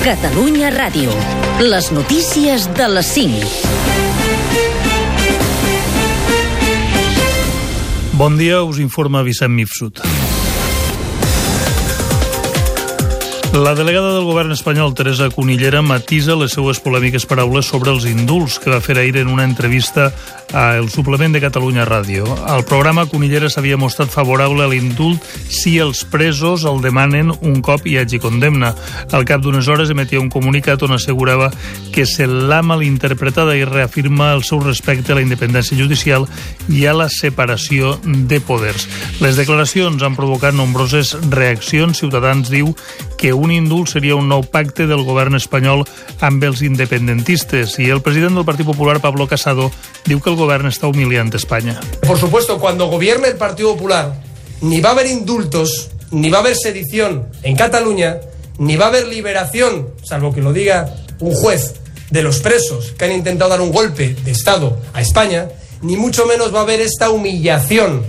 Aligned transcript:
Catalunya 0.00 0.70
Ràdio. 0.72 1.12
Les 1.60 1.90
notícies 1.92 2.64
de 2.72 2.86
les 2.88 3.04
5. 3.04 3.44
Bon 8.16 8.40
dia, 8.40 8.62
us 8.64 8.80
informa 8.80 9.20
Vicent 9.22 9.52
Mifsut. 9.52 10.00
La 13.52 13.74
delegada 13.74 14.14
del 14.14 14.22
govern 14.24 14.52
espanyol, 14.52 14.94
Teresa 14.94 15.28
Cunillera, 15.28 15.82
matisa 15.82 16.36
les 16.38 16.52
seues 16.54 16.78
polèmiques 16.78 17.26
paraules 17.26 17.66
sobre 17.66 17.90
els 17.90 18.06
indults 18.06 18.60
que 18.62 18.70
va 18.70 18.78
fer 18.78 18.94
ahir 19.00 19.16
en 19.18 19.26
una 19.26 19.42
entrevista 19.42 20.12
a 20.54 20.76
El 20.78 20.88
Suplement 20.90 21.34
de 21.34 21.40
Catalunya 21.42 21.82
Ràdio. 21.86 22.26
Al 22.46 22.62
programa, 22.64 23.08
Cunillera 23.10 23.50
s'havia 23.50 23.78
mostrat 23.78 24.10
favorable 24.10 24.62
a 24.62 24.70
l'indult 24.70 25.26
si 25.50 25.76
els 25.82 26.04
presos 26.06 26.62
el 26.66 26.78
demanen 26.82 27.32
un 27.40 27.58
cop 27.62 27.86
hi 27.86 27.96
hagi 27.98 28.20
condemna. 28.22 28.70
Al 29.10 29.26
cap 29.26 29.42
d'unes 29.42 29.66
hores 29.66 29.90
emetia 29.90 30.22
un 30.22 30.30
comunicat 30.30 30.82
on 30.86 30.94
assegurava 30.94 31.50
que 31.90 32.06
se 32.06 32.26
l'ha 32.30 32.62
malinterpretada 32.62 33.58
i 33.58 33.66
reafirma 33.66 34.30
el 34.36 34.44
seu 34.46 34.62
respecte 34.62 35.10
a 35.10 35.18
la 35.18 35.26
independència 35.26 35.78
judicial 35.78 36.28
i 36.68 36.86
a 36.86 36.94
la 36.94 37.08
separació 37.10 37.96
de 38.04 38.38
poders. 38.38 38.86
Les 39.20 39.34
declaracions 39.38 40.02
han 40.06 40.18
provocat 40.18 40.54
nombroses 40.54 41.16
reaccions. 41.30 41.98
Ciutadans 41.98 42.50
diu 42.50 42.74
que 43.18 43.34
un 43.40 43.50
indult 43.50 43.88
seria 43.88 44.16
un 44.16 44.28
nou 44.28 44.44
pacte 44.44 44.84
del 44.86 45.02
govern 45.08 45.38
espanyol 45.38 45.86
amb 46.20 46.44
els 46.44 46.60
independentistes 46.62 47.78
i 47.80 47.88
el 47.88 48.02
president 48.04 48.36
del 48.36 48.44
Partit 48.44 48.68
Popular, 48.68 49.00
Pablo 49.00 49.26
Casado, 49.26 49.70
diu 50.04 50.20
que 50.20 50.30
el 50.30 50.36
govern 50.36 50.68
està 50.68 50.90
humiliant 50.90 51.32
Espanya. 51.34 51.80
Por 52.04 52.18
supuesto, 52.18 52.58
cuando 52.60 52.88
gobierne 52.92 53.28
el 53.28 53.36
Partido 53.40 53.72
Popular, 53.74 54.12
ni 54.60 54.80
va 54.80 54.90
a 54.90 54.92
haber 54.92 55.06
indultos, 55.06 55.90
ni 56.10 56.28
va 56.28 56.38
a 56.38 56.40
haber 56.40 56.56
sedición 56.56 57.28
en 57.42 57.56
Cataluña, 57.56 58.20
ni 58.58 58.76
va 58.76 58.86
a 58.86 58.88
haber 58.88 59.08
liberación, 59.08 59.88
salvo 60.02 60.34
que 60.34 60.42
lo 60.42 60.52
diga 60.52 60.94
un 61.20 61.32
juez, 61.32 61.74
de 62.10 62.22
los 62.22 62.40
presos 62.40 62.92
que 62.98 63.04
han 63.04 63.12
intentado 63.12 63.50
dar 63.50 63.60
un 63.60 63.72
golpe 63.72 64.14
de 64.14 64.30
Estado 64.32 64.78
a 64.92 65.00
España, 65.00 65.48
ni 65.80 65.96
mucho 65.96 66.26
menos 66.26 66.54
va 66.54 66.60
a 66.60 66.62
haber 66.62 66.80
esta 66.80 67.10
humillación 67.10 68.02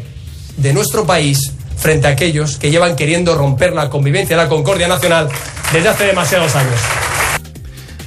de 0.58 0.74
nuestro 0.74 1.06
país 1.06 1.54
frente 1.82 2.08
a 2.08 2.12
aquellos 2.12 2.58
que 2.58 2.70
llevan 2.70 2.96
queriendo 2.96 3.36
romper 3.36 3.74
la 3.74 3.90
convivencia 3.90 4.36
y 4.36 4.38
la 4.38 4.48
concordia 4.48 4.88
nacional 4.88 5.28
desde 5.74 5.90
hace 5.90 6.06
demasiados 6.06 6.56
años. 6.56 6.80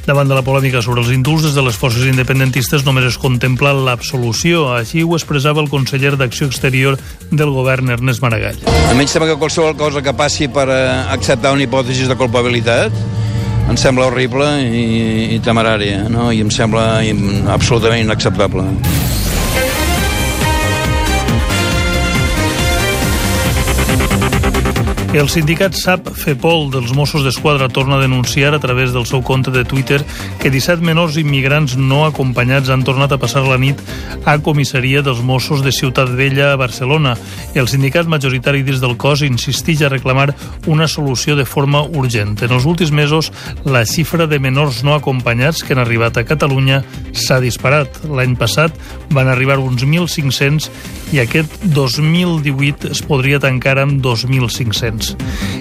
Davant 0.06 0.28
de 0.28 0.36
la 0.36 0.44
polèmica 0.44 0.82
sobre 0.84 1.00
els 1.00 1.10
indults, 1.14 1.46
des 1.46 1.54
de 1.56 1.62
les 1.64 1.76
forces 1.80 2.04
independentistes 2.04 2.84
només 2.84 3.06
es 3.08 3.16
contempla 3.16 3.72
l'absolució. 3.72 4.66
Així 4.76 5.00
ho 5.00 5.16
expressava 5.16 5.64
el 5.64 5.70
conseller 5.72 6.12
d'Acció 6.20 6.46
Exterior 6.50 6.98
del 7.30 7.54
govern, 7.56 7.88
Ernest 7.96 8.20
Maragall. 8.20 8.60
A 8.68 8.92
mi 8.92 9.06
em 9.06 9.10
sembla 9.10 9.32
que 9.32 9.38
qualsevol 9.40 9.72
cosa 9.80 10.04
que 10.04 10.12
passi 10.12 10.50
per 10.52 10.68
eh, 10.68 10.82
acceptar 11.16 11.54
una 11.56 11.64
hipòtesi 11.64 12.04
de 12.10 12.18
culpabilitat 12.20 12.92
em 13.64 13.78
sembla 13.80 14.10
horrible 14.10 14.50
i, 14.60 14.84
i 15.38 15.40
temerària, 15.40 16.04
no? 16.12 16.28
i 16.36 16.44
em 16.44 16.52
sembla 16.52 17.00
absolutament 17.54 18.04
inacceptable. 18.04 18.68
El 25.14 25.28
sindicat 25.30 25.76
SAP 25.78 26.08
FEPOL 26.18 26.72
dels 26.72 26.90
Mossos 26.90 27.22
d'Esquadra 27.22 27.68
torna 27.70 28.00
a 28.00 28.02
denunciar 28.02 28.50
a 28.52 28.58
través 28.58 28.90
del 28.90 29.04
seu 29.06 29.20
compte 29.22 29.52
de 29.54 29.62
Twitter 29.62 30.00
que 30.42 30.50
17 30.50 30.82
menors 30.82 31.14
immigrants 31.22 31.76
no 31.78 32.00
acompanyats 32.02 32.66
han 32.74 32.82
tornat 32.82 33.14
a 33.14 33.18
passar 33.22 33.44
la 33.46 33.54
nit 33.54 33.78
a 34.26 34.34
comissaria 34.42 35.04
dels 35.06 35.20
Mossos 35.22 35.62
de 35.62 35.70
Ciutat 35.70 36.10
Vella 36.18 36.48
a 36.50 36.56
Barcelona. 36.58 37.12
El 37.54 37.70
sindicat 37.70 38.10
majoritari 38.10 38.64
dins 38.66 38.82
del 38.82 38.96
cos 38.98 39.22
insisteix 39.22 39.84
a 39.86 39.92
reclamar 39.92 40.34
una 40.66 40.88
solució 40.90 41.38
de 41.38 41.46
forma 41.46 41.84
urgent. 41.86 42.34
En 42.42 42.50
els 42.50 42.66
últims 42.66 42.90
mesos, 42.90 43.30
la 43.62 43.84
xifra 43.86 44.26
de 44.26 44.42
menors 44.42 44.82
no 44.82 44.98
acompanyats 44.98 45.62
que 45.62 45.78
han 45.78 45.84
arribat 45.84 46.18
a 46.18 46.26
Catalunya 46.26 46.82
s'ha 47.12 47.38
disparat. 47.38 48.02
L'any 48.10 48.34
passat 48.34 48.74
van 49.14 49.30
arribar 49.30 49.62
uns 49.62 49.86
1.500 49.86 50.72
i 51.14 51.22
aquest 51.22 51.60
2018 51.70 52.90
es 52.90 53.06
podria 53.06 53.38
tancar 53.38 53.78
amb 53.78 54.02
2.500 54.02 55.03
anys. 55.10 55.16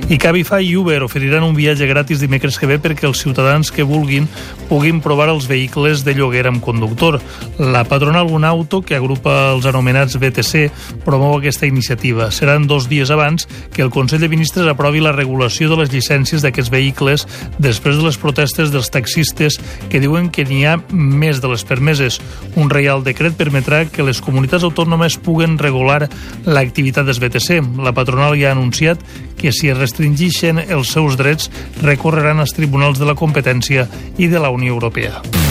I 0.09 0.17
Cabify 0.17 0.65
i 0.67 0.75
Uber 0.75 1.01
oferiran 1.03 1.43
un 1.43 1.55
viatge 1.55 1.87
gratis 1.87 2.19
dimecres 2.19 2.57
que 2.59 2.67
ve 2.67 2.75
perquè 2.77 3.07
els 3.07 3.21
ciutadans 3.23 3.71
que 3.71 3.85
vulguin 3.87 4.27
puguin 4.67 4.99
provar 5.01 5.29
els 5.31 5.47
vehicles 5.47 6.03
de 6.03 6.13
lloguer 6.13 6.43
amb 6.47 6.61
conductor. 6.61 7.19
La 7.57 7.83
patronal 7.87 8.27
Un 8.31 8.43
Auto, 8.43 8.81
que 8.81 8.97
agrupa 8.97 9.53
els 9.53 9.65
anomenats 9.65 10.17
BTC, 10.19 11.01
promou 11.05 11.37
aquesta 11.37 11.65
iniciativa. 11.65 12.29
Seran 12.31 12.67
dos 12.67 12.89
dies 12.89 13.11
abans 13.11 13.47
que 13.73 13.81
el 13.81 13.91
Consell 13.95 14.21
de 14.21 14.29
Ministres 14.29 14.67
aprovi 14.67 14.99
la 14.99 15.15
regulació 15.15 15.69
de 15.71 15.79
les 15.79 15.93
llicències 15.93 16.43
d'aquests 16.43 16.71
vehicles 16.73 17.27
després 17.57 17.97
de 17.97 18.07
les 18.07 18.19
protestes 18.19 18.73
dels 18.73 18.91
taxistes 18.91 19.59
que 19.89 20.03
diuen 20.03 20.29
que 20.29 20.45
n'hi 20.45 20.65
ha 20.65 20.77
més 20.91 21.41
de 21.41 21.51
les 21.53 21.63
permeses. 21.63 22.19
Un 22.59 22.69
reial 22.69 23.05
decret 23.07 23.37
permetrà 23.39 23.85
que 23.87 24.03
les 24.03 24.21
comunitats 24.21 24.67
autònomes 24.67 25.17
puguen 25.23 25.57
regular 25.57 26.09
l'activitat 26.45 27.07
dels 27.07 27.23
BTC. 27.23 27.61
La 27.83 27.95
patronal 27.95 28.35
ja 28.39 28.51
ha 28.51 28.57
anunciat 28.57 28.99
que 29.37 29.51
si 29.51 29.71
es 29.71 29.79
restringixen 29.79 30.61
els 30.67 30.93
seus 30.95 31.17
drets 31.19 31.51
recorreran 31.83 32.39
als 32.43 32.55
tribunals 32.55 33.01
de 33.01 33.09
la 33.09 33.17
competència 33.19 33.87
i 34.17 34.29
de 34.31 34.43
la 34.43 34.53
Unió 34.53 34.73
Europea. 34.77 35.42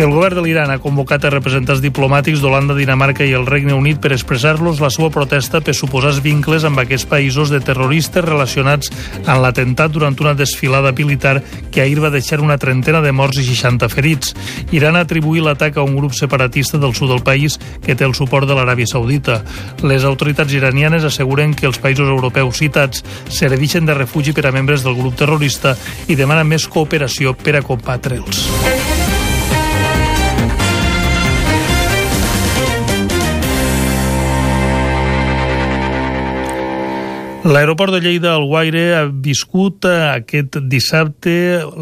El 0.00 0.14
govern 0.14 0.38
de 0.38 0.42
l'Iran 0.46 0.70
ha 0.72 0.78
convocat 0.80 1.26
a 1.26 1.30
representants 1.34 1.82
diplomàtics 1.84 2.40
d'Holanda, 2.40 2.72
Dinamarca 2.72 3.26
i 3.28 3.34
el 3.36 3.42
Regne 3.44 3.74
Unit 3.76 3.98
per 4.00 4.14
expressar-los 4.14 4.78
la 4.80 4.88
seva 4.88 5.10
protesta 5.12 5.60
per 5.60 5.74
suposats 5.76 6.22
vincles 6.24 6.64
amb 6.64 6.80
aquests 6.80 7.04
països 7.10 7.52
de 7.52 7.60
terroristes 7.60 8.24
relacionats 8.24 8.88
amb 9.26 9.42
l'atemptat 9.44 9.92
durant 9.92 10.16
una 10.24 10.32
desfilada 10.38 10.94
militar 10.96 11.42
que 11.70 11.82
ahir 11.84 12.00
va 12.00 12.08
deixar 12.14 12.40
una 12.40 12.56
trentena 12.56 13.02
de 13.04 13.12
morts 13.12 13.42
i 13.42 13.44
60 13.44 13.90
ferits. 13.92 14.32
Iran 14.72 14.96
ha 14.96 15.04
atribuït 15.04 15.44
l'atac 15.44 15.76
a 15.76 15.84
un 15.84 15.98
grup 16.00 16.16
separatista 16.16 16.80
del 16.80 16.96
sud 16.96 17.12
del 17.12 17.20
país 17.20 17.58
que 17.84 17.92
té 17.92 18.08
el 18.08 18.16
suport 18.16 18.48
de 18.48 18.56
l'Aràbia 18.56 18.88
Saudita. 18.88 19.42
Les 19.84 20.08
autoritats 20.08 20.56
iranianes 20.56 21.04
asseguren 21.04 21.52
que 21.52 21.68
els 21.68 21.76
països 21.76 22.08
europeus 22.08 22.56
citats 22.64 23.04
serveixen 23.28 23.84
de 23.84 24.00
refugi 24.00 24.32
per 24.32 24.48
a 24.48 24.56
membres 24.56 24.80
del 24.80 24.96
grup 24.96 25.20
terrorista 25.20 25.76
i 26.08 26.16
demanen 26.16 26.48
més 26.48 26.64
cooperació 26.72 27.36
per 27.36 27.58
a 27.60 27.64
combatre'ls. 27.68 28.99
L'aeroport 37.40 37.94
de 37.94 38.02
Lleida 38.04 38.34
al 38.34 38.44
Guaire 38.44 38.82
ha 38.98 39.04
viscut 39.08 39.86
eh, 39.88 39.94
aquest 40.12 40.58
dissabte 40.68 41.32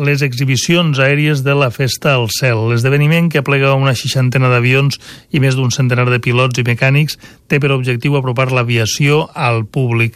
les 0.07 0.23
exhibicions 0.23 1.01
aèries 1.03 1.43
de 1.43 1.57
la 1.59 1.73
Festa 1.75 2.13
al 2.15 2.29
Cel. 2.31 2.61
L'esdeveniment, 2.71 3.27
que 3.27 3.43
aplega 3.43 3.75
una 3.75 3.97
seixantena 3.99 4.53
d'avions 4.53 5.01
i 5.35 5.43
més 5.43 5.59
d'un 5.59 5.75
centenar 5.75 6.07
de 6.13 6.21
pilots 6.23 6.63
i 6.63 6.67
mecànics, 6.69 7.19
té 7.51 7.59
per 7.59 7.73
objectiu 7.75 8.15
apropar 8.15 8.53
l'aviació 8.55 9.25
al 9.35 9.65
públic. 9.67 10.15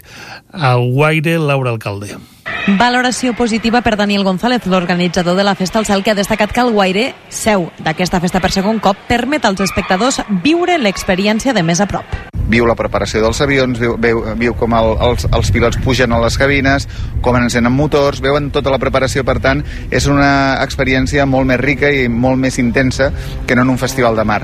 Al 0.54 0.86
Guaire, 0.94 1.40
Laura 1.42 1.74
Alcalde. 1.74 2.20
Valoració 2.78 3.34
positiva 3.34 3.82
per 3.82 3.96
Daniel 3.98 4.22
González, 4.22 4.68
l'organitzador 4.70 5.34
de 5.34 5.42
la 5.42 5.56
Festa 5.58 5.82
al 5.82 5.90
Cel, 5.90 6.06
que 6.06 6.14
ha 6.14 6.20
destacat 6.22 6.54
que 6.54 6.62
el 6.62 6.70
Guaire, 6.70 7.16
seu 7.28 7.72
d'aquesta 7.82 8.22
festa 8.22 8.38
per 8.38 8.54
segon 8.54 8.78
cop, 8.78 9.08
permet 9.10 9.42
als 9.42 9.66
espectadors 9.66 10.22
viure 10.46 10.78
l'experiència 10.78 11.50
de 11.50 11.66
més 11.66 11.82
a 11.82 11.90
prop. 11.90 12.31
Viu 12.50 12.66
la 12.66 12.74
preparació 12.78 13.22
dels 13.22 13.40
avions, 13.44 13.78
viu, 13.78 13.94
viu, 14.00 14.22
viu 14.38 14.56
com 14.58 14.74
el, 14.76 14.92
els, 15.10 15.28
els 15.30 15.52
pilots 15.54 15.78
pugen 15.84 16.12
a 16.12 16.20
les 16.22 16.36
cabines, 16.38 16.88
com 17.22 17.38
encenen 17.38 17.72
motors, 17.72 18.20
veuen 18.24 18.50
tota 18.54 18.72
la 18.72 18.80
preparació, 18.82 19.24
per 19.24 19.38
tant, 19.44 19.62
és 19.90 20.08
una 20.10 20.58
experiència 20.64 21.26
molt 21.26 21.48
més 21.48 21.60
rica 21.62 21.90
i 21.92 22.08
molt 22.08 22.40
més 22.42 22.58
intensa 22.58 23.12
que 23.46 23.56
no 23.56 23.62
en 23.62 23.74
un 23.76 23.80
festival 23.80 24.18
de 24.18 24.26
mar. 24.26 24.42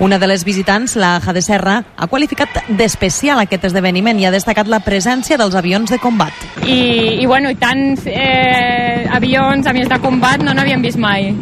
Una 0.00 0.18
de 0.18 0.28
les 0.30 0.44
visitants, 0.46 0.94
la 0.94 1.16
Jade 1.18 1.42
Serra, 1.42 1.80
ha 1.96 2.06
qualificat 2.06 2.60
d'especial 2.78 3.40
aquest 3.42 3.66
esdeveniment 3.66 4.20
i 4.20 4.28
ha 4.28 4.30
destacat 4.30 4.70
la 4.70 4.78
presència 4.86 5.36
dels 5.40 5.56
avions 5.58 5.90
de 5.90 5.98
combat. 5.98 6.46
I, 6.62 7.18
i 7.18 7.26
bueno, 7.26 7.50
i 7.50 7.58
tants 7.58 8.06
eh, 8.06 9.08
avions, 9.10 9.66
avions 9.66 9.90
de 9.90 9.98
combat, 9.98 10.38
no 10.38 10.54
n'havíem 10.54 10.86
vist 10.86 11.02
mai. 11.02 11.32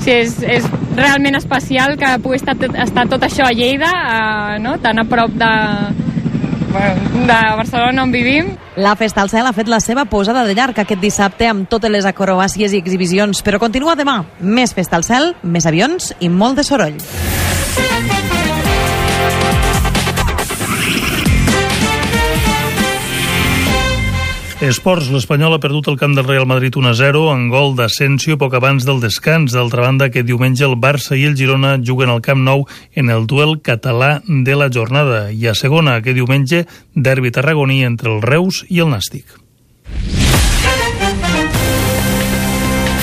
Sigui, 0.00 0.18
és, 0.20 0.36
és 0.42 0.68
realment 0.96 1.36
especial 1.38 1.96
que 2.00 2.12
pugui 2.24 2.40
estar, 2.40 2.56
estar 2.82 3.06
tot 3.10 3.24
això 3.26 3.46
a 3.48 3.54
Lleida, 3.54 3.90
eh, 3.90 4.58
no? 4.62 4.76
tan 4.82 5.02
a 5.02 5.06
prop 5.08 5.34
de, 5.36 5.52
de 7.26 7.40
Barcelona 7.56 8.04
on 8.04 8.12
vivim. 8.12 8.54
La 8.76 8.96
Festa 8.96 9.22
al 9.22 9.30
Cel 9.32 9.46
ha 9.48 9.54
fet 9.56 9.68
la 9.72 9.80
seva 9.80 10.04
posada 10.04 10.44
de 10.44 10.54
llarg 10.54 10.78
aquest 10.78 11.00
dissabte 11.00 11.48
amb 11.48 11.68
totes 11.68 11.92
les 11.92 12.08
acrobàcies 12.08 12.74
i 12.74 12.82
exhibicions, 12.82 13.42
però 13.42 13.60
continua 13.62 13.96
demà. 13.96 14.22
Més 14.40 14.76
Festa 14.76 15.00
al 15.00 15.06
Cel, 15.08 15.32
més 15.42 15.66
avions 15.66 16.12
i 16.20 16.28
molt 16.28 16.60
de 16.60 16.66
soroll. 16.66 17.00
Esports, 24.66 25.06
l'Espanyol 25.14 25.54
ha 25.54 25.60
perdut 25.62 25.86
el 25.92 25.96
camp 26.00 26.16
del 26.16 26.26
Real 26.26 26.46
Madrid 26.50 26.74
1-0 26.74 27.20
en 27.30 27.44
gol 27.52 27.76
d'Asensio 27.78 28.34
poc 28.40 28.56
abans 28.58 28.82
del 28.86 28.98
descans. 28.98 29.54
D'altra 29.54 29.84
banda, 29.84 30.08
que 30.10 30.24
diumenge 30.26 30.64
el 30.66 30.74
Barça 30.82 31.14
i 31.14 31.22
el 31.28 31.36
Girona 31.38 31.76
juguen 31.78 32.10
al 32.10 32.22
Camp 32.24 32.42
Nou 32.42 32.64
en 32.98 33.12
el 33.14 33.28
duel 33.30 33.60
català 33.62 34.22
de 34.26 34.56
la 34.58 34.66
jornada. 34.72 35.28
I 35.30 35.46
a 35.52 35.54
segona, 35.54 36.00
que 36.02 36.16
diumenge, 36.16 36.64
derbi 36.94 37.30
tarragoní 37.30 37.84
entre 37.86 38.10
el 38.10 38.22
Reus 38.26 38.64
i 38.66 38.82
el 38.82 38.90
Nàstic. 38.90 39.38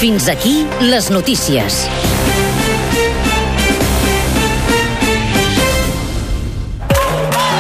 Fins 0.04 0.28
aquí 0.28 0.66
les 0.84 1.08
notícies. 1.16 1.86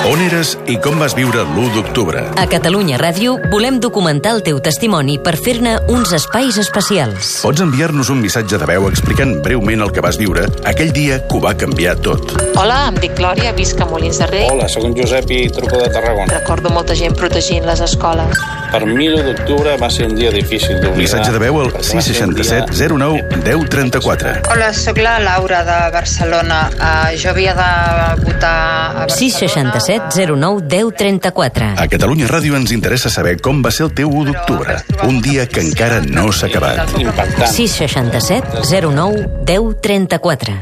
On 0.03 0.19
eres 0.19 0.49
i 0.67 0.73
com 0.83 0.97
vas 0.99 1.13
viure 1.15 1.45
l'1 1.45 1.69
d'octubre? 1.77 2.19
A 2.35 2.43
Catalunya 2.51 2.97
Ràdio 2.99 3.37
volem 3.47 3.77
documentar 3.79 4.33
el 4.35 4.41
teu 4.43 4.57
testimoni 4.59 5.13
per 5.23 5.37
fer-ne 5.39 5.77
uns 5.93 6.11
espais 6.17 6.57
especials. 6.59 7.37
Pots 7.39 7.63
enviar-nos 7.63 8.09
un 8.11 8.19
missatge 8.19 8.59
de 8.59 8.67
veu 8.67 8.89
explicant 8.89 9.31
breument 9.45 9.85
el 9.85 9.93
que 9.95 10.03
vas 10.03 10.19
viure 10.19 10.43
aquell 10.67 10.91
dia 10.91 11.21
que 11.23 11.37
ho 11.37 11.39
va 11.45 11.53
canviar 11.55 11.95
tot. 12.03 12.33
Hola, 12.59 12.89
em 12.89 12.99
dic 12.99 13.15
Glòria, 13.15 13.53
visc 13.55 13.79
a 13.79 13.87
Molins 13.87 14.19
de 14.19 14.27
Rei. 14.27 14.49
Hola, 14.51 14.67
sóc 14.67 14.89
en 14.89 14.97
Josep 14.97 15.31
i 15.31 15.39
truco 15.55 15.79
de 15.79 15.87
Tarragona. 15.95 16.27
Recordo 16.35 16.73
molta 16.75 16.99
gent 16.99 17.15
protegint 17.15 17.63
les 17.69 17.85
escoles. 17.87 18.43
Per 18.73 18.83
mi 18.89 19.07
l'1 19.07 19.23
d'octubre 19.29 19.77
va 19.79 19.87
ser 19.93 20.09
un 20.09 20.17
dia 20.19 20.33
difícil 20.35 20.81
d'oblidar. 20.81 20.99
Missatge 20.99 21.31
de 21.31 21.43
veu 21.45 21.61
al 21.61 21.71
667 21.79 22.91
09 22.91 23.39
10 23.47 23.65
34. 23.71 24.35
Hola, 24.51 24.73
sóc 24.75 24.99
la 24.99 25.15
Laura 25.23 25.63
de 25.63 25.79
Barcelona. 25.95 26.61
Uh, 26.75 27.15
jo 27.15 27.31
havia 27.31 27.55
de 27.55 27.71
votar 28.25 28.51
a 28.51 29.05
Barcelona. 29.05 29.21
667 29.23 29.92
09 30.01 30.67
10 30.67 30.91
34. 30.97 31.71
A 31.77 31.87
Catalunya 31.87 32.27
Ràdio 32.27 32.57
ens 32.57 32.71
interessa 32.71 33.09
saber 33.13 33.37
com 33.41 33.61
va 33.63 33.71
ser 33.71 33.87
el 33.87 33.95
teu 33.95 34.09
1 34.09 34.25
d'octubre, 34.31 34.77
un 35.07 35.21
dia 35.21 35.47
que 35.47 35.61
encara 35.61 36.01
no 36.01 36.31
s'ha 36.31 36.47
acabat. 36.51 36.93
Impactant. 36.99 37.49
667 37.53 38.63
09 38.89 39.43
10 39.45 39.81
34. 39.81 40.61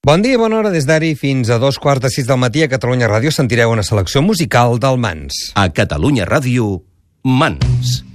Bon 0.00 0.22
dia 0.24 0.32
i 0.32 0.38
bona 0.40 0.56
hora 0.56 0.70
des 0.72 0.86
d'ara 0.88 1.04
i 1.04 1.14
fins 1.14 1.50
a 1.52 1.58
dos 1.60 1.76
quarts 1.78 2.00
de 2.00 2.08
sis 2.08 2.24
del 2.26 2.40
matí 2.40 2.64
a 2.64 2.70
Catalunya 2.72 3.06
Ràdio 3.06 3.30
sentireu 3.36 3.70
una 3.70 3.84
selecció 3.84 4.24
musical 4.24 4.80
del 4.80 4.96
Mans. 4.96 5.52
A 5.54 5.68
Catalunya 5.68 6.24
Ràdio, 6.24 6.78
Mans. 7.22 8.09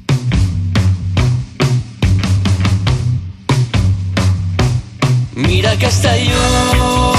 Mira 5.35 5.71
aquesta 5.73 6.15
llum 6.15 7.17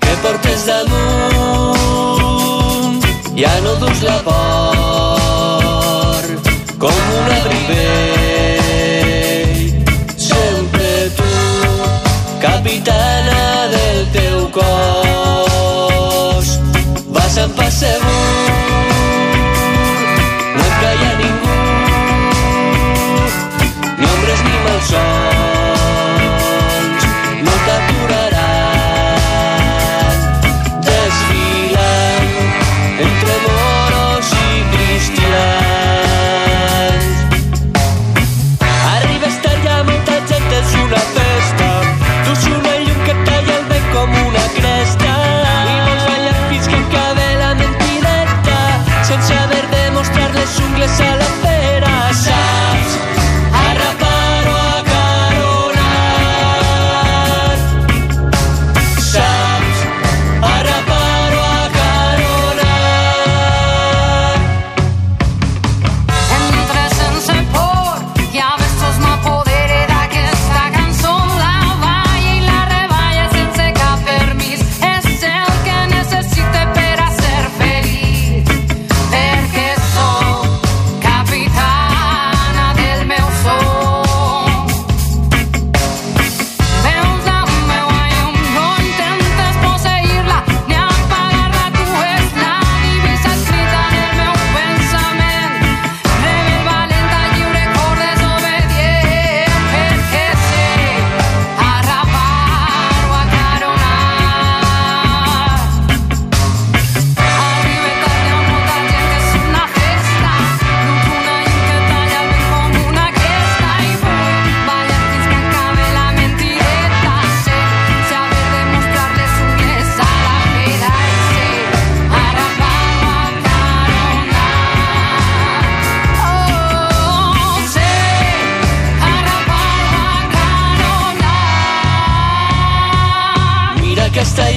que 0.00 0.16
portes 0.20 0.66
damunt. 0.66 2.12
Ja 3.34 3.60
no 3.64 3.74
dus 3.76 4.02
la 4.02 4.18
por 4.26 4.61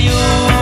aquesta 0.08 0.55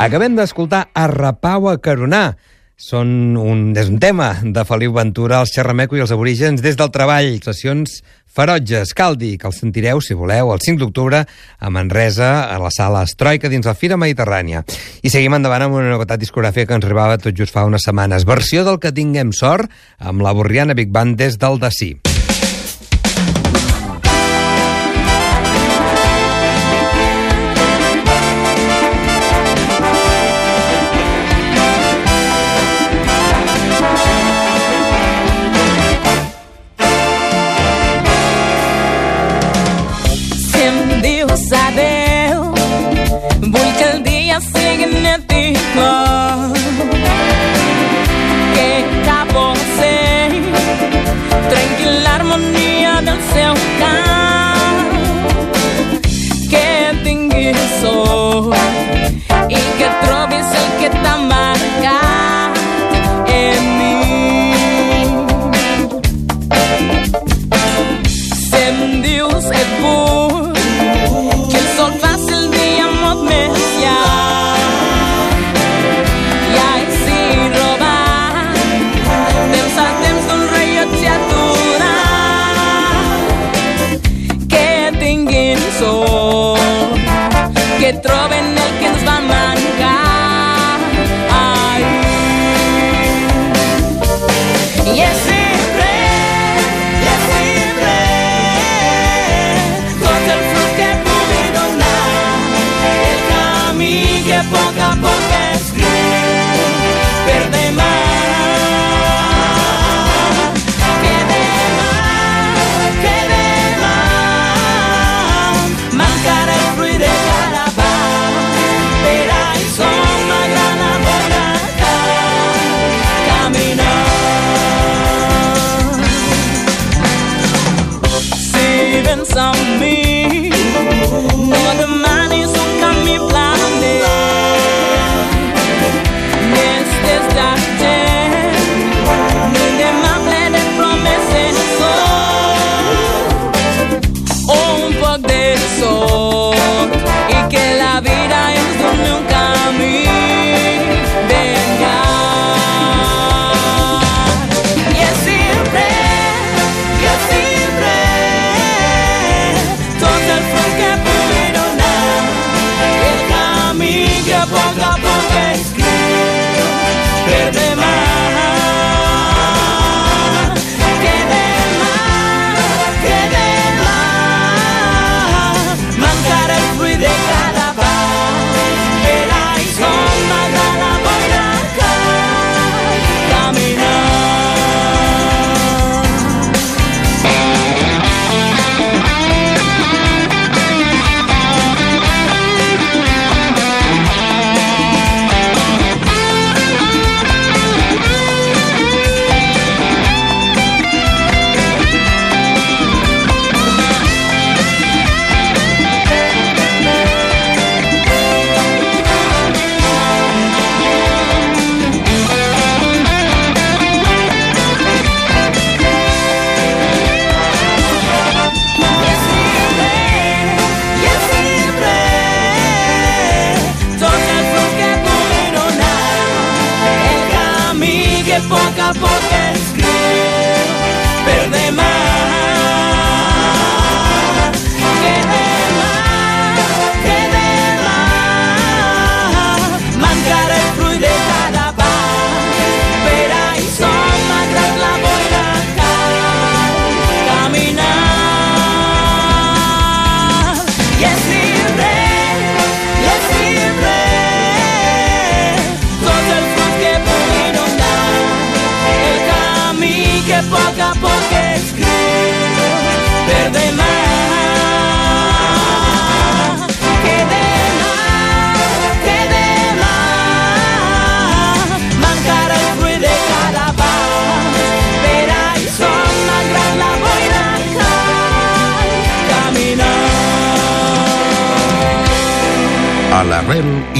Acabem 0.00 0.32
d'escoltar 0.32 0.86
a 0.96 1.02
Rapaua 1.10 1.74
Caronà. 1.84 2.30
Són 2.80 3.36
un, 3.36 3.66
és 3.76 3.90
un 3.92 3.98
tema 4.00 4.30
de 4.40 4.62
Feliu 4.64 4.94
Ventura, 4.96 5.42
els 5.44 5.52
xerrameco 5.52 5.98
i 5.98 6.00
els 6.00 6.14
aborígens 6.16 6.62
des 6.64 6.78
del 6.80 6.88
treball. 6.94 7.34
Sessions 7.44 7.98
ferotges, 8.24 8.94
caldi, 8.96 9.34
que 9.36 9.50
els 9.50 9.60
sentireu, 9.60 10.00
si 10.00 10.16
voleu, 10.16 10.54
el 10.54 10.64
5 10.64 10.80
d'octubre 10.80 11.20
a 11.20 11.72
Manresa, 11.74 12.46
a 12.48 12.56
la 12.62 12.72
sala 12.72 13.04
Estroica, 13.04 13.52
dins 13.52 13.68
la 13.68 13.76
Fira 13.76 14.00
Mediterrània. 14.00 14.64
I 15.04 15.12
seguim 15.12 15.36
endavant 15.36 15.66
amb 15.66 15.76
una 15.82 15.92
novetat 15.92 16.22
discogràfica 16.24 16.70
que 16.70 16.80
ens 16.80 16.88
arribava 16.88 17.20
tot 17.20 17.36
just 17.36 17.52
fa 17.52 17.66
unes 17.68 17.84
setmanes. 17.84 18.24
Versió 18.24 18.64
del 18.64 18.80
que 18.80 18.96
tinguem 18.96 19.36
sort 19.36 19.68
amb 19.98 20.24
la 20.24 20.32
borriana 20.32 20.78
Big 20.78 20.88
Band 20.88 21.20
des 21.20 21.36
del 21.36 21.60
Dací. 21.60 21.92
De 22.00 22.08
si. 22.08 22.09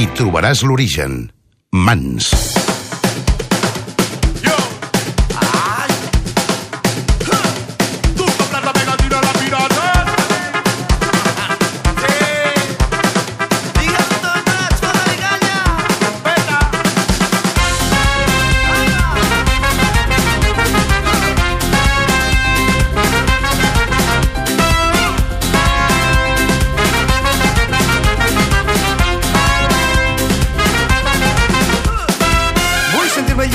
hi 0.01 0.07
trobaràs 0.17 0.63
l'origen. 0.65 1.29
Mans. 1.71 2.60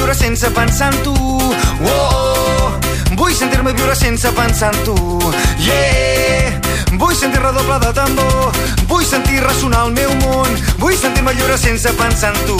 Viure 0.06 0.14
sense 0.14 0.48
pensar 0.50 0.94
en 0.94 1.02
tu. 1.02 1.12
Oh, 1.12 1.90
oh. 1.90 3.16
Vull 3.16 3.34
sentir-me 3.34 3.72
viure 3.72 3.94
sense 3.96 4.30
pensar 4.32 4.72
en 4.72 4.84
tu. 4.84 4.94
Yeah! 5.58 6.60
Vull 6.92 7.14
sentir 7.16 7.40
redoble 7.42 7.80
de 7.82 7.92
tambor. 7.92 8.52
Vull 8.86 9.04
sentir 9.04 9.42
ressonar 9.42 9.86
el 9.86 9.94
meu 9.96 10.12
món. 10.20 10.46
Vull 10.78 10.94
sentir-me 10.94 11.34
lliure 11.34 11.58
sense 11.58 11.90
pensar 11.98 12.36
en 12.36 12.46
tu. 12.46 12.58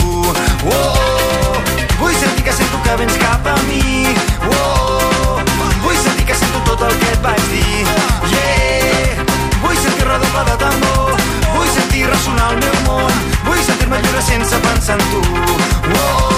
Oh, 0.67 0.75
oh. 0.75 1.55
Vull 2.01 2.15
sentir 2.19 2.43
que 2.43 2.51
sento 2.51 2.81
que 2.83 2.95
vens 2.99 3.15
cap 3.21 3.47
a 3.47 3.55
mi. 3.69 4.11
Oh, 4.49 4.99
oh. 5.31 5.39
Vull 5.85 5.95
sentir 6.03 6.25
que 6.25 6.35
sento 6.35 6.59
tot 6.67 6.83
el 6.89 6.97
que 6.99 7.11
et 7.13 7.21
vaig 7.23 7.45
dir. 7.53 7.87
Yeah! 8.33 9.23
Vull 9.63 9.77
sentir 9.85 10.09
redoble 10.09 10.43
de 10.51 10.57
tambor. 10.65 11.15
Vull 11.53 11.71
sentir 11.79 12.09
ressonar 12.11 12.51
el 12.57 12.59
meu 12.65 12.83
món. 12.89 13.23
Vull 13.45 13.63
sentir-me 13.63 14.01
lliure 14.03 14.25
sense 14.33 14.59
pensar 14.67 14.99
en 14.99 15.07
tu. 15.15 15.23
Oh, 15.23 16.03
oh. 16.03 16.36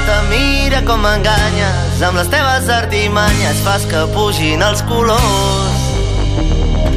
Mareta, 0.00 0.22
mira 0.30 0.82
com 0.82 1.02
m'enganyes. 1.02 2.02
Amb 2.02 2.16
les 2.16 2.28
teves 2.32 2.68
artimanyes 2.72 3.58
fas 3.64 3.84
que 3.84 4.06
pugin 4.14 4.62
els 4.64 4.80
colors. 4.88 5.82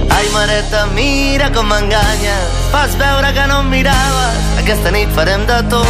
Ai, 0.09 0.29
mareta, 0.31 0.85
mira 0.95 1.49
com 1.51 1.67
m'enganyes. 1.67 2.53
Fas 2.71 2.95
veure 2.95 3.33
que 3.35 3.47
no 3.51 3.59
em 3.65 3.71
miraves. 3.75 4.39
Aquesta 4.61 4.93
nit 4.95 5.11
farem 5.17 5.43
de 5.49 5.59
tot. 5.73 5.83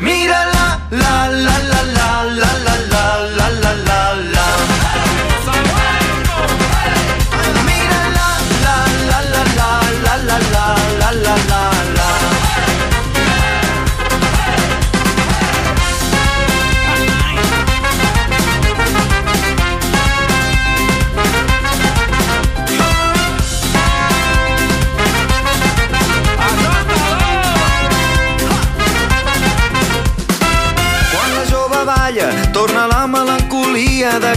Mira 0.00 0.40
la, 0.54 0.66
la, 0.90 1.14
la, 1.28 1.58
la, 1.68 1.82
la, 1.92 2.01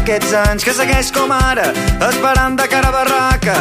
d'aquests 0.05 0.33
anys 0.37 0.63
que 0.63 0.73
segueix 0.77 1.07
com 1.09 1.31
ara, 1.33 1.63
esperant 2.07 2.53
de 2.59 2.65
cara 2.69 2.91
a 2.91 2.93
barraca. 2.93 3.55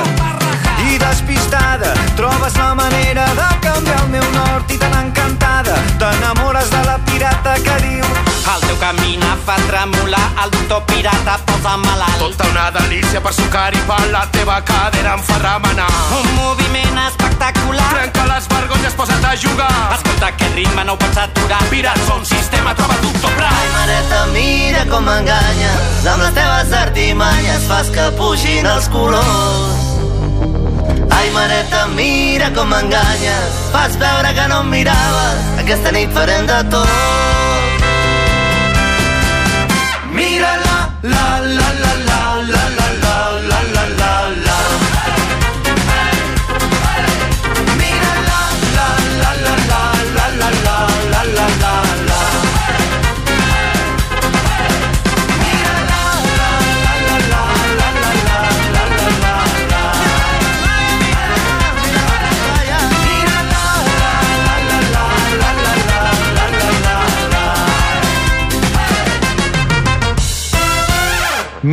I 0.84 0.98
despistada, 1.00 1.94
trobes 2.18 2.58
la 2.60 2.74
manera 2.76 3.24
de 3.38 3.46
canviar 3.64 4.02
el 4.02 4.10
meu 4.12 4.26
nord 4.34 4.74
i 4.74 4.76
tan 4.76 4.92
encantada 4.98 5.78
t'enamores 5.96 6.68
de 6.68 6.82
la 6.84 6.98
pirata 7.08 7.54
que 7.64 7.78
diu 7.86 8.04
El 8.52 8.60
teu 8.66 8.76
camina 8.76 9.30
fa 9.46 9.56
tremolar, 9.70 10.26
el 10.44 10.52
doctor 10.52 10.84
pirata 10.90 11.38
posa 11.48 11.78
malalt. 11.80 12.20
Tota 12.20 12.50
una 12.52 12.68
delícia 12.76 13.24
per 13.24 13.32
sucar 13.32 13.70
i 13.72 13.80
per 13.88 14.02
la 14.12 14.26
teva 14.36 14.60
cadera 14.68 15.16
em 15.16 15.24
fa 15.24 15.40
remenar. 15.40 15.88
Un 16.20 16.28
moviment 16.42 17.00
espectacular. 17.06 17.88
Trenca 17.96 18.28
les 18.34 18.52
vergonyes, 18.52 19.00
posa't 19.00 19.24
a 19.32 19.34
jugar. 19.46 19.72
Escolta, 19.96 20.28
aquest 20.28 20.60
ritme 20.60 20.84
no 20.84 20.92
ho 20.92 21.00
pots 21.00 21.24
aturar. 21.24 21.64
Pirats 21.72 22.04
som 22.04 22.24
sistema, 22.36 22.76
troba 22.76 23.00
doctor 23.00 23.32
Ai, 23.32 23.40
Prat. 23.40 23.76
mareta, 23.78 24.24
mira 24.36 24.84
com 24.92 25.08
m'enganyes. 25.08 25.93
Amb 26.04 26.20
les 26.20 26.34
teves 26.36 26.72
artimanyes 26.76 27.62
fas 27.64 27.88
que 27.94 28.02
pugin 28.18 28.66
els 28.68 28.88
colors. 28.92 29.86
Ai, 31.16 31.30
mareta, 31.32 31.86
mira 31.96 32.50
com 32.52 32.68
m'enganyes. 32.68 33.56
Fas 33.72 33.96
veure 34.02 34.34
que 34.36 34.44
no 34.52 34.60
em 34.66 34.68
miraves. 34.74 35.40
Aquesta 35.64 35.94
nit 35.96 36.12
farem 36.12 36.44
de 36.50 36.60
tot. 36.74 37.82
Mira 40.12 40.52
la, 40.66 40.78
la, 41.14 41.26
la, 41.40 41.68
la, 41.80 41.83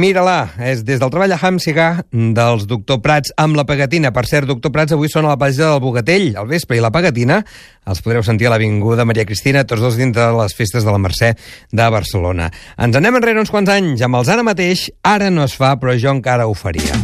Mira-la, 0.02 0.48
és 0.66 0.80
des 0.82 0.98
del 0.98 1.12
treball 1.14 1.34
a 1.36 1.38
Hamsiga 1.38 1.88
dels 2.10 2.64
Doctor 2.66 3.04
Prats 3.04 3.30
amb 3.38 3.54
la 3.60 3.68
Pegatina. 3.70 4.10
Per 4.16 4.24
cert, 4.26 4.48
Doctor 4.50 4.72
Prats 4.74 4.96
avui 4.96 5.12
són 5.12 5.28
a 5.28 5.34
la 5.36 5.38
pàgina 5.38 5.68
del 5.76 5.82
Bogatell 5.84 6.40
al 6.42 6.48
vespre 6.50 6.80
i 6.80 6.82
la 6.82 6.90
Pegatina 6.90 7.38
els 7.86 8.02
podreu 8.02 8.24
sentir 8.26 8.48
a 8.50 8.54
l'Avinguda 8.56 9.06
Maria 9.06 9.28
Cristina, 9.30 9.62
tots 9.68 9.84
dos 9.84 10.00
dintre 10.00 10.26
de 10.32 10.40
les 10.40 10.58
festes 10.58 10.88
de 10.88 10.90
la 10.90 10.98
Mercè 11.02 11.36
de 11.70 11.90
Barcelona. 11.94 12.50
Ens 12.82 12.98
anem 12.98 13.20
enrere 13.20 13.44
uns 13.44 13.54
quants 13.54 13.70
anys 13.70 14.02
amb 14.02 14.18
els 14.18 14.32
ara 14.34 14.48
mateix, 14.48 14.88
ara 15.06 15.30
no 15.30 15.46
es 15.46 15.54
fa, 15.54 15.76
però 15.78 15.94
jo 15.94 16.16
encara 16.16 16.50
ho 16.50 16.58
faria. 16.58 16.98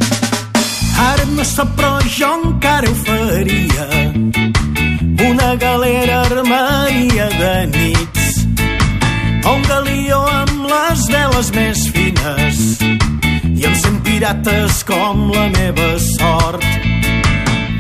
Ara 0.98 1.30
no 1.36 1.46
sé, 1.46 1.68
però 1.78 1.94
jo 2.18 2.34
encara 2.50 2.90
ho 2.90 2.98
faria. 3.06 3.88
Una 5.30 5.54
galera 5.62 6.24
armaria 6.26 7.30
de 7.38 7.56
nits. 7.78 8.46
Un 9.46 9.66
galió 9.70 10.26
amb 10.26 10.47
les 10.98 11.08
veles 11.14 11.50
més 11.54 11.82
fines. 11.94 12.60
I 12.82 13.66
amb 13.68 13.78
cent 13.78 13.98
pirates 14.06 14.80
com 14.88 15.28
la 15.30 15.46
meva 15.54 15.90
sort. 16.02 16.64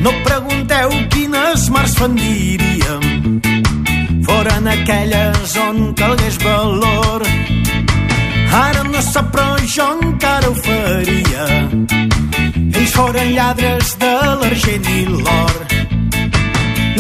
No 0.03 0.11
pregunteu 0.25 0.93
quines 1.13 1.69
mars 1.73 1.95
fendiríem. 1.97 3.39
Foren 4.27 4.69
aquelles 4.69 5.55
on 5.65 5.93
calgués 5.97 6.37
valor. 6.43 7.25
Ara 8.61 8.85
no 8.91 9.01
sé, 9.01 9.23
però 9.33 9.49
jo 9.65 9.89
encara 9.97 10.51
ho 10.51 10.55
faria. 10.61 11.49
Ells 12.77 12.93
foren 12.93 13.33
lladres 13.33 13.95
de 14.03 14.13
l'argent 14.43 14.93
i 14.93 15.03
l'or. 15.09 15.57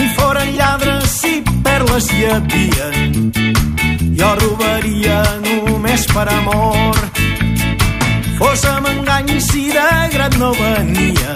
I 0.01 0.09
foren 0.17 0.53
lladres 0.57 1.21
i 1.29 1.35
perles 1.61 2.13
hi 2.15 2.29
havien. 2.31 3.66
Jo 4.17 4.29
robaria 4.41 5.21
només 5.45 6.07
per 6.13 6.25
amor. 6.33 6.97
Amb 8.67 8.87
engany 8.89 9.39
si 9.41 9.67
de 9.73 9.85
gran 10.13 10.33
no 10.41 10.49
venia. 10.57 11.35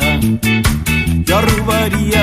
Jo 1.29 1.41
robaria 1.45 2.20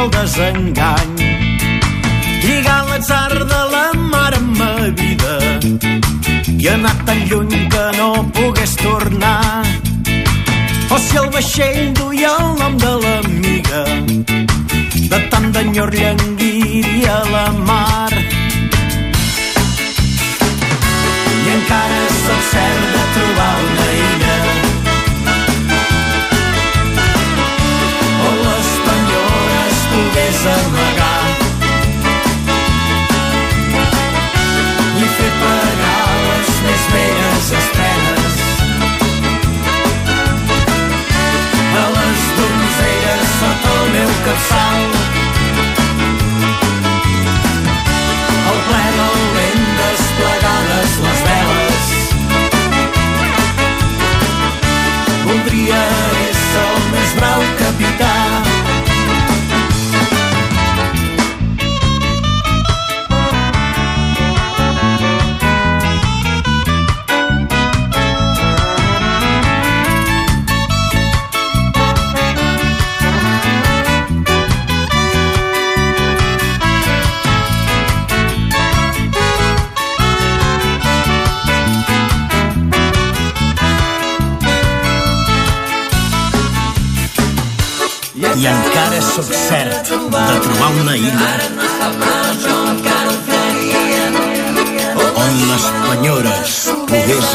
el 0.00 0.10
desengany. 0.14 1.16
Lligant 2.44 2.88
l'atzar 2.90 3.32
de 3.52 3.60
la 3.74 3.86
mare 4.12 4.38
amb 4.42 4.58
ma 4.58 4.72
vida. 5.00 5.34
I 6.64 6.68
anar 6.74 6.96
tan 7.06 7.20
lluny 7.28 7.68
que 7.72 7.84
no 7.98 8.08
pogués 8.36 8.74
tornar. 8.82 9.64
O 10.90 10.98
si 11.06 11.16
el 11.22 11.30
vaixell 11.36 11.92
duia 12.00 12.32
el 12.40 12.50
nom 12.60 12.76
de 12.84 12.92
l'amiga 13.04 13.84
de 15.10 15.18
tant 15.30 15.48
d'enyor 15.54 15.90
llanguiria 16.00 17.16
la 17.34 17.46
mar. 17.68 18.12
I 21.44 21.48
encara 21.56 22.04
de 22.94 23.04
trobar 23.14 23.54
una 23.68 23.83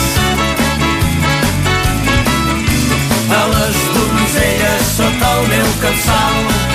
a 3.40 3.42
les 3.54 3.82
donzelles 3.98 4.94
sota 4.98 5.34
el 5.40 5.48
meu 5.54 5.70
capçal 5.84 6.75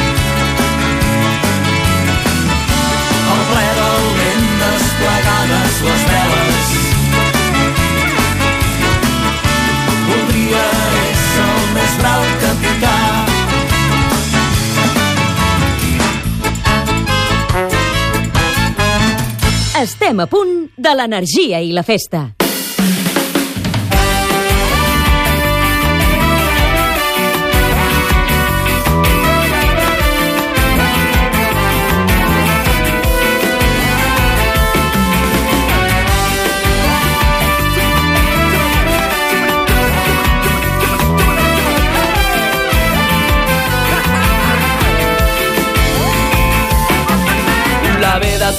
Estem 20.21 20.29
a 20.29 20.37
punt 20.37 20.69
de 20.77 20.93
l'energia 20.93 21.63
i 21.65 21.73
la 21.73 21.83
festa. 21.83 22.40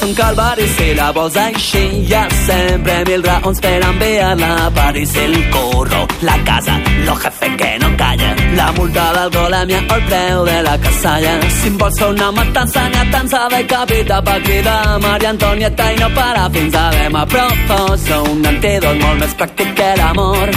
Un 0.02 0.14
calvari 0.14 0.66
si 0.66 0.94
la. 0.94 1.12
Hi 1.12 2.14
ha 2.14 2.26
sempre 2.46 3.04
mil 3.06 3.22
raons 3.22 3.58
per 3.60 3.80
enviar-la 3.82 4.66
a 4.66 4.70
París. 4.70 5.14
El 5.16 5.34
curro, 5.50 6.06
la 6.22 6.36
casa, 6.44 6.74
lo 7.06 7.14
jefe 7.16 7.48
que 7.56 7.78
no 7.80 7.88
calla. 7.96 8.34
La 8.56 8.72
multa 8.72 9.04
d'alcoholèmia 9.16 9.80
o 9.88 9.94
el 9.94 10.02
preu 10.08 10.44
de 10.44 10.58
la 10.62 10.76
casalla. 10.78 11.32
Si 11.60 11.68
em 11.68 11.78
vols 11.78 11.98
fer 11.98 12.08
una 12.08 12.30
matança, 12.32 12.88
n'hi 12.88 12.98
ha 13.00 13.06
tants 13.12 13.34
de 13.54 13.62
capita 13.74 14.22
pa 14.22 14.36
cridar 14.44 14.98
Maria 15.00 15.30
Antonieta 15.30 15.92
i 15.92 15.96
no 16.00 16.08
para 16.14 16.48
fins 16.50 16.74
a 16.74 16.86
demà. 16.90 17.26
Proposo 17.34 18.22
un 18.32 18.46
antídot 18.52 18.96
molt 19.04 19.20
més 19.20 19.36
pràctic 19.40 19.74
que 19.78 19.90
l'amor. 20.00 20.56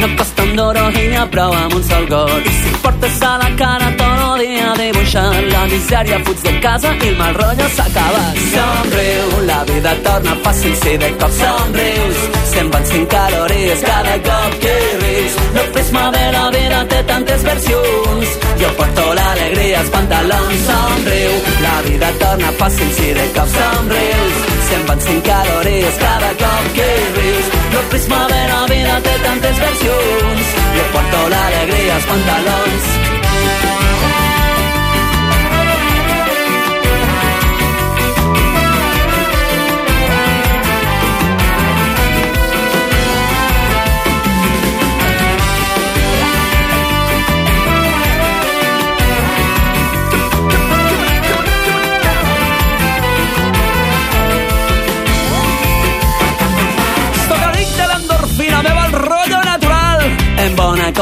No 0.00 0.08
costa 0.16 0.42
un 0.42 0.56
duro 0.56 0.88
i 0.90 1.08
n'hi 1.08 1.16
ha 1.16 1.26
prou 1.30 1.52
amb 1.52 1.74
un 1.74 1.84
sol 1.84 2.06
got. 2.08 2.46
I 2.46 2.58
si 2.62 2.74
portes 2.82 3.22
a 3.22 3.36
la 3.42 3.50
cara 3.56 3.92
tot 3.96 4.11
el 4.34 4.46
dia 4.46 4.72
dibuixant 4.78 5.46
la 5.50 5.62
misèria, 5.66 6.18
fuig 6.24 6.40
de 6.44 6.52
casa 6.64 6.92
i 6.94 7.08
el 7.08 7.16
mal 7.18 7.34
rotllo 7.34 7.66
s'acaba. 7.76 8.22
Somriu, 8.52 9.28
la 9.48 9.58
vida 9.68 9.92
torna 10.06 10.36
fàcil 10.44 10.74
si 10.82 10.96
de 11.02 11.10
cop 11.20 11.32
somrius. 11.38 12.22
Se'n 12.52 12.70
van 12.72 12.86
cinc 12.90 13.08
calories 13.12 13.82
cada 13.88 14.16
cop 14.28 14.56
que 14.62 14.74
rius. 15.02 15.36
El 15.62 15.68
prisma 15.74 16.04
de 16.16 16.24
la 16.36 16.44
vida 16.56 16.80
té 16.92 17.02
tantes 17.10 17.44
versions. 17.50 18.38
Jo 18.62 18.72
porto 18.78 19.06
l'alegria 19.18 19.80
als 19.80 19.90
pantalons, 19.96 20.66
somriu. 20.70 21.36
La 21.66 21.76
vida 21.88 22.10
torna 22.24 22.52
fàcil 22.60 22.90
si 22.98 23.12
de 23.18 23.28
cop 23.36 23.54
somrius. 23.58 24.42
Se'n 24.70 24.88
van 24.88 25.06
cinc 25.06 25.24
calories 25.28 26.02
cada 26.06 26.32
cop 26.42 26.74
que 26.78 26.90
rius. 27.20 27.54
El 27.72 27.86
prisma 27.94 28.26
de 28.34 28.42
la 28.52 28.64
vida 28.74 28.98
té 29.08 29.16
tantes 29.28 29.64
versions. 29.68 30.58
Jo 30.76 30.90
porto 30.96 31.24
l'alegria 31.34 31.96
als 32.00 32.12
pantalons. 32.12 33.01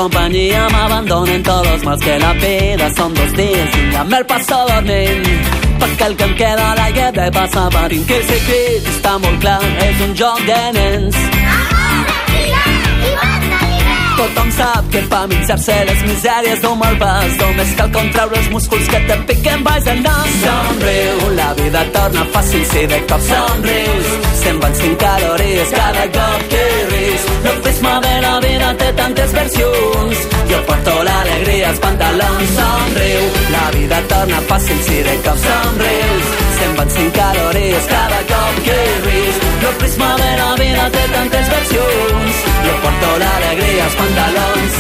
Compañía 0.01 0.67
me 0.71 0.77
abandonen 0.77 1.43
todos 1.43 1.85
mals 1.85 2.01
que 2.03 2.19
la 2.19 2.33
vida 2.33 2.91
son 2.97 3.13
dos 3.13 3.33
días 3.35 3.69
y 3.77 3.93
ya 3.93 4.03
me 4.05 4.17
el 4.17 4.25
paso 4.25 4.65
dormint. 4.69 5.27
Perquè 5.81 6.07
el 6.07 6.17
que 6.17 6.35
queda 6.37 6.73
a 6.73 6.75
l'aire 6.79 7.13
de 7.13 7.31
passar 7.33 7.69
patint 7.73 8.07
que 8.09 8.17
el 8.21 8.25
secret 8.29 8.89
està 8.95 9.19
molt 9.19 9.41
clar, 9.45 9.61
un 10.07 10.17
joc 10.17 10.41
de 10.49 10.61
nens. 10.77 11.40
Tothom 14.21 14.51
sap 14.53 14.89
que 14.93 15.01
per 15.09 15.21
mitjar-se 15.31 15.75
les 15.89 16.01
misèries 16.05 16.59
d'un 16.61 16.77
mal 16.77 16.97
pas 17.01 17.37
només 17.41 17.71
cal 17.79 17.89
contraure 17.95 18.37
els 18.37 18.51
músculs 18.53 18.91
que 18.93 18.99
te 19.09 19.17
piquen 19.31 19.63
baix 19.65 19.87
el 19.93 20.03
nas. 20.05 20.35
Somriu, 20.43 21.31
la 21.39 21.47
vida 21.61 21.85
torna 21.95 22.27
fàcil 22.35 22.67
si 22.73 22.83
de 22.91 22.99
cop 23.13 23.25
somrius. 23.31 24.11
Se'n 24.43 24.61
van 24.61 24.77
cinc 24.83 25.01
calories 25.05 25.73
cada 25.79 26.05
cop 26.19 26.45
que 26.53 26.67
ris. 26.91 27.27
El 27.53 27.59
prisma 27.65 27.95
de 28.05 28.13
la 28.27 28.35
vida 28.45 28.69
té 28.83 28.91
tantes 29.01 29.35
versions. 29.39 30.29
Jo 30.53 30.61
porto 30.69 31.01
l'alegria 31.09 31.73
als 31.73 31.83
pantalons. 31.87 32.55
Somriu, 32.61 33.27
la 33.57 33.67
vida 33.79 34.05
torna 34.13 34.45
fàcil 34.53 34.87
si 34.91 35.03
de 35.09 35.19
cop 35.25 35.45
somrius. 35.49 36.33
Se'n 36.61 36.77
van 36.77 36.97
cinc 36.99 37.17
calories 37.23 37.93
cada 37.97 38.23
cop 38.37 38.65
que 38.69 38.81
ris. 39.09 39.45
El 39.65 39.77
prisma 39.81 40.15
de 40.25 40.33
la 40.45 40.55
vida 40.61 40.91
té 40.99 41.11
tantes 41.17 41.55
versions. 41.57 42.50
Jo 42.65 42.75
porto 42.83 43.11
l'alegria 43.19 43.85
als 43.85 43.95
pantalons. 43.95 44.75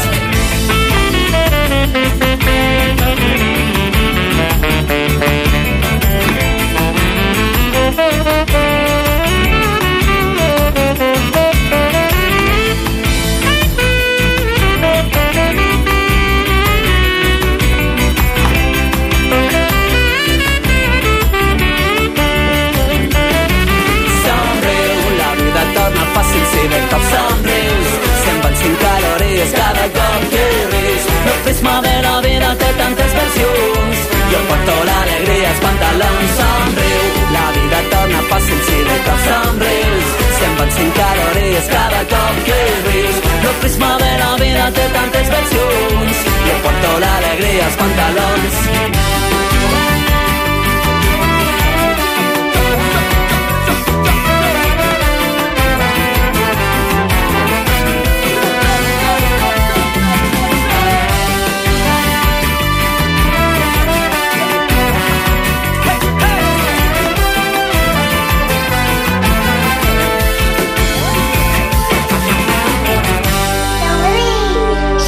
Somrius. 39.26 40.08
Se'n 40.38 40.56
van 40.58 40.70
cinc 40.76 40.92
calories 41.00 41.66
cada 41.74 42.02
cop 42.12 42.42
que 42.48 42.60
ris. 42.88 43.16
El 43.48 43.54
prisma 43.60 43.92
de 44.02 44.12
la 44.22 44.32
vida 44.42 44.70
té 44.76 44.86
tantes 44.96 45.32
versions. 45.36 46.24
Jo 46.46 46.56
porto 46.66 46.92
l'alegria 47.04 47.64
als 47.66 47.76
pantalons. 47.82 48.60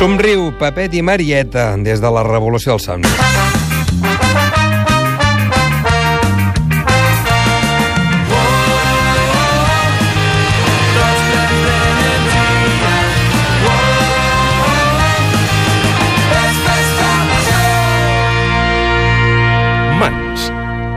Somriu, 0.02 0.48
Pepet 0.58 0.96
i 0.98 1.02
Marieta, 1.06 1.76
des 1.78 2.02
de 2.02 2.10
la 2.10 2.26
Revolució 2.26 2.74
dels 2.74 2.90
Somnis. 2.90 3.61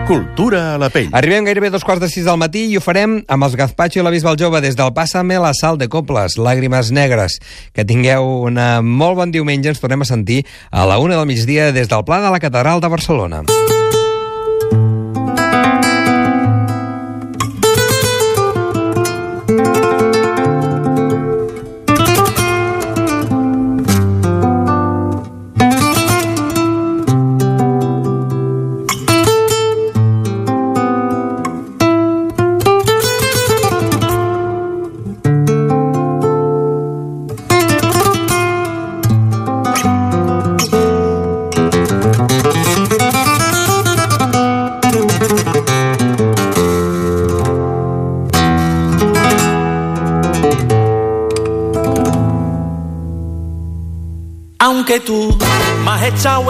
Cultura 0.05 0.75
a 0.75 0.77
la 0.77 0.91
pell. 0.93 1.07
Arribem 1.17 1.47
gairebé 1.47 1.71
dos 1.73 1.81
quarts 1.81 2.03
de 2.03 2.09
sis 2.13 2.27
del 2.29 2.37
matí 2.37 2.67
i 2.69 2.77
ho 2.77 2.81
farem 2.83 3.15
amb 3.25 3.47
els 3.47 3.55
Gazpacho 3.57 3.97
i 3.97 4.03
la 4.05 4.11
Bisbal 4.13 4.37
Jove 4.37 4.61
des 4.61 4.77
del 4.77 4.93
Pàssame 4.93 5.39
la 5.41 5.49
sal 5.57 5.79
de 5.81 5.89
Coples, 5.89 6.37
Làgrimes 6.37 6.91
Negres. 6.93 7.39
Que 7.73 7.87
tingueu 7.89 8.45
un 8.45 8.61
molt 8.85 9.17
bon 9.17 9.33
diumenge, 9.33 9.73
ens 9.73 9.81
tornem 9.81 10.05
a 10.05 10.09
sentir 10.13 10.43
a 10.69 10.85
la 10.85 10.99
una 11.01 11.17
del 11.17 11.25
migdia 11.25 11.71
des 11.73 11.89
del 11.89 12.05
Pla 12.05 12.21
de 12.21 12.29
la 12.29 12.43
Catedral 12.43 12.85
de 12.85 12.93
Barcelona. 12.93 13.41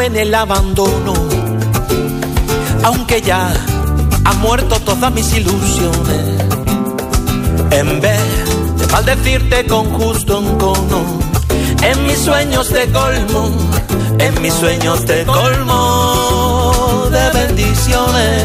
En 0.05 0.15
el 0.17 0.35
abandono, 0.35 1.13
aunque 2.83 3.21
ya 3.21 3.51
han 4.23 4.39
muerto 4.39 4.79
todas 4.81 5.11
mis 5.11 5.33
ilusiones, 5.33 6.43
en 7.71 8.01
vez 8.01 8.21
de 8.77 8.87
maldecirte 8.87 9.65
con 9.65 9.85
justo 9.93 10.39
encono, 10.39 11.19
en 11.81 12.05
mis 12.05 12.19
sueños 12.19 12.69
te 12.69 12.91
colmo, 12.91 13.49
en 14.19 14.41
mis 14.43 14.53
sueños 14.53 15.05
te 15.05 15.25
colmo 15.25 17.07
de 17.09 17.29
bendiciones. 17.39 18.43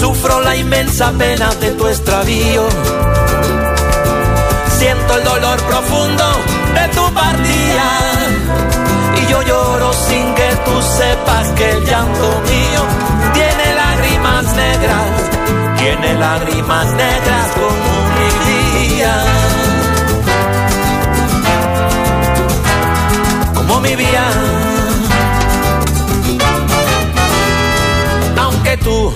Sufro 0.00 0.40
la 0.40 0.56
inmensa 0.56 1.12
pena 1.12 1.54
de 1.60 1.70
tu 1.70 1.86
extravío, 1.86 2.66
siento 4.78 5.16
el 5.16 5.24
dolor 5.24 5.60
profundo 5.60 6.24
de 6.74 6.88
tu 6.88 7.14
partida 7.14 8.12
yo 9.32 9.42
lloro 9.42 9.92
sin 10.08 10.34
que 10.34 10.48
tú 10.66 10.74
sepas 10.98 11.48
que 11.56 11.70
el 11.70 11.84
llanto 11.86 12.28
mío 12.52 12.82
tiene 13.32 13.66
lágrimas 13.82 14.44
negras, 14.64 15.08
tiene 15.78 16.14
lágrimas 16.26 16.86
negras 17.04 17.46
como 17.60 17.92
mi 18.18 18.28
día, 18.50 19.14
como 23.54 23.80
mi 23.80 23.96
vida. 23.96 24.26
Aunque 28.44 28.76
tú 28.78 29.14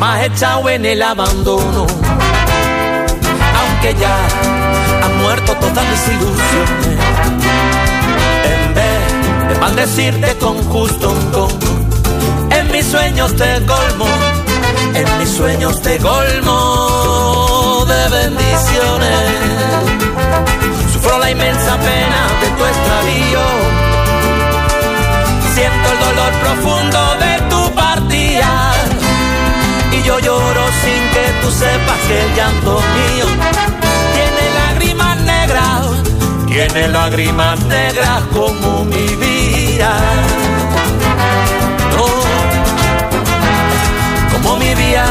me 0.00 0.06
has 0.06 0.24
echado 0.28 0.70
en 0.70 0.86
el 0.86 1.02
abandono, 1.02 1.86
aunque 3.60 3.94
ya 4.02 4.16
han 5.04 5.14
muerto 5.22 5.52
todas 5.56 5.84
mis 5.90 6.08
ilusiones. 6.14 7.47
De 9.48 9.54
maldecirte 9.60 10.36
con 10.38 10.56
justo 10.64 11.10
un 11.10 11.32
tono, 11.32 11.58
en 12.50 12.70
mis 12.70 12.86
sueños 12.86 13.34
te 13.34 13.64
colmo, 13.66 14.06
en 14.94 15.18
mis 15.18 15.30
sueños 15.30 15.80
te 15.80 15.98
colmo 15.98 17.84
de 17.88 18.08
bendiciones. 18.08 19.30
Sufro 20.92 21.18
la 21.18 21.30
inmensa 21.30 21.76
pena 21.78 22.20
de 22.42 22.48
tu 22.56 22.64
extravío, 22.64 23.44
siento 25.54 25.92
el 25.92 25.98
dolor 26.06 26.32
profundo 26.44 26.98
de 27.24 27.32
tu 27.48 27.74
partida. 27.74 28.74
Y 29.92 30.02
yo 30.02 30.18
lloro 30.18 30.64
sin 30.82 31.02
que 31.14 31.24
tú 31.40 31.50
sepas 31.50 31.98
que 32.06 32.22
el 32.22 32.34
llanto 32.34 32.80
mío 32.96 33.26
tiene 34.14 34.44
lágrimas 34.60 35.16
negras, 35.22 35.86
tiene 36.46 36.88
lágrimas 36.88 37.60
negras 37.64 38.22
como 38.34 38.84
mi 38.84 39.06
vida. 39.16 39.37
No, 39.78 39.86
como 44.32 44.56
mi 44.56 44.74
vida. 44.74 45.06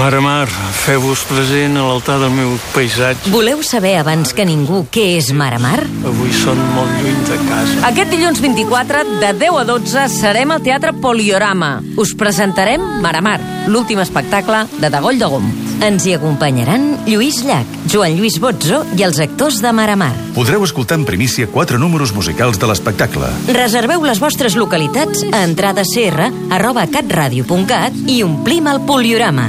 Mare 0.00 0.20
Mar, 0.24 0.48
feu-vos 0.48 1.26
present 1.28 1.74
a 1.76 1.82
l'altar 1.84 2.14
del 2.22 2.30
meu 2.32 2.54
paisatge. 2.72 3.28
Voleu 3.28 3.60
saber 3.60 3.98
abans 4.00 4.32
que 4.32 4.46
ningú 4.48 4.86
què 4.88 5.04
és 5.18 5.28
Mar 5.36 5.50
a 5.52 5.58
Mar? 5.60 5.76
Avui 6.08 6.32
són 6.32 6.56
molt 6.72 7.02
lluny 7.02 7.18
de 7.28 7.36
casa. 7.44 7.76
Aquest 7.90 8.08
dilluns 8.08 8.40
24, 8.40 9.04
de 9.20 9.34
10 9.44 9.60
a 9.60 9.66
12, 9.68 10.08
serem 10.14 10.56
al 10.56 10.64
Teatre 10.64 10.94
Poliorama. 10.96 11.74
Us 12.00 12.14
presentarem 12.16 12.80
Mar 13.04 13.12
a 13.18 13.20
Mar, 13.20 13.40
l'últim 13.68 14.00
espectacle 14.00 14.64
de 14.80 14.88
Dagoll 14.88 15.20
de 15.20 15.28
Gom. 15.28 15.52
Ens 15.84 16.04
hi 16.04 16.16
acompanyaran 16.16 17.04
Lluís 17.04 17.42
Llach, 17.44 17.68
Joan 17.88 18.16
Lluís 18.16 18.40
Botzo 18.40 18.82
i 18.96 19.04
els 19.04 19.20
actors 19.20 19.60
de 19.60 19.72
Mar 19.76 19.88
a 19.92 20.00
Mar. 20.00 20.12
Podreu 20.32 20.64
escoltar 20.64 20.96
en 20.96 21.04
primícia 21.08 21.48
quatre 21.48 21.80
números 21.80 22.16
musicals 22.16 22.60
de 22.60 22.72
l'espectacle. 22.72 23.28
Reserveu 23.52 24.04
les 24.08 24.20
vostres 24.20 24.56
localitats 24.56 25.24
a 25.28 25.44
entradacr 25.44 26.30
arroba 26.56 26.88
catradio.cat 26.88 27.96
i 28.08 28.22
omplim 28.24 28.68
el 28.72 28.84
Poliorama. 28.88 29.48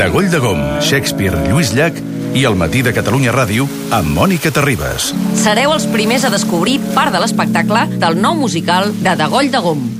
De 0.00 0.08
Goll 0.08 0.30
de 0.32 0.40
Gom, 0.42 0.60
Shakespeare, 0.80 1.38
Lluís 1.48 1.74
Llach 1.76 1.98
i 2.34 2.44
el 2.48 2.56
matí 2.58 2.82
de 2.86 2.94
Catalunya 2.96 3.34
Ràdio 3.34 3.66
amb 3.94 4.12
Mònica 4.16 4.52
Terribas. 4.54 5.10
Sereu 5.38 5.74
els 5.74 5.88
primers 5.90 6.24
a 6.26 6.32
descobrir 6.32 6.78
part 6.94 7.14
de 7.14 7.22
l'espectacle 7.22 7.86
del 7.98 8.20
nou 8.22 8.38
musical 8.38 8.94
de 9.02 9.16
Dagoll 9.18 9.50
de 9.52 9.64
Gom. 9.64 9.99